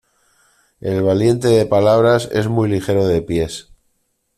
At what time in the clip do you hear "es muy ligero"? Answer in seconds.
2.31-3.05